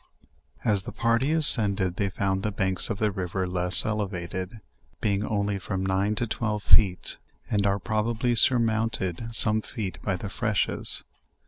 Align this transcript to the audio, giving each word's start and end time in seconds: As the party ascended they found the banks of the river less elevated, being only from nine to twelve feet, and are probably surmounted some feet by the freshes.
As 0.65 0.81
the 0.81 0.91
party 0.91 1.31
ascended 1.31 1.97
they 1.97 2.09
found 2.09 2.41
the 2.41 2.49
banks 2.51 2.89
of 2.89 2.97
the 2.97 3.11
river 3.11 3.47
less 3.47 3.85
elevated, 3.85 4.59
being 4.99 5.23
only 5.23 5.59
from 5.59 5.85
nine 5.85 6.15
to 6.15 6.25
twelve 6.25 6.63
feet, 6.63 7.19
and 7.51 7.67
are 7.67 7.77
probably 7.77 8.33
surmounted 8.33 9.27
some 9.31 9.61
feet 9.61 9.99
by 10.01 10.15
the 10.15 10.27
freshes. 10.27 11.03